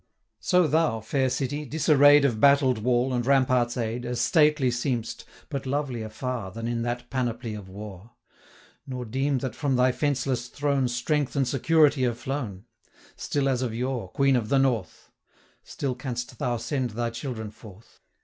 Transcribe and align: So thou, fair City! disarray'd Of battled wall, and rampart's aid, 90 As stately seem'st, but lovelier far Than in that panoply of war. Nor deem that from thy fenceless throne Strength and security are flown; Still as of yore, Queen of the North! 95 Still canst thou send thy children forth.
So 0.39 0.65
thou, 0.65 0.99
fair 0.99 1.29
City! 1.29 1.63
disarray'd 1.63 2.25
Of 2.25 2.39
battled 2.39 2.79
wall, 2.79 3.13
and 3.13 3.23
rampart's 3.23 3.77
aid, 3.77 4.01
90 4.01 4.07
As 4.07 4.19
stately 4.19 4.71
seem'st, 4.71 5.25
but 5.47 5.67
lovelier 5.67 6.09
far 6.09 6.49
Than 6.49 6.67
in 6.67 6.81
that 6.81 7.11
panoply 7.11 7.53
of 7.53 7.69
war. 7.69 8.13
Nor 8.87 9.05
deem 9.05 9.37
that 9.45 9.53
from 9.55 9.75
thy 9.75 9.91
fenceless 9.91 10.47
throne 10.47 10.87
Strength 10.87 11.35
and 11.35 11.47
security 11.47 12.03
are 12.07 12.15
flown; 12.15 12.65
Still 13.15 13.47
as 13.47 13.61
of 13.61 13.75
yore, 13.75 14.09
Queen 14.09 14.35
of 14.35 14.49
the 14.49 14.57
North! 14.57 15.11
95 15.61 15.69
Still 15.71 15.93
canst 15.93 16.39
thou 16.39 16.57
send 16.57 16.89
thy 16.89 17.11
children 17.11 17.51
forth. 17.51 17.99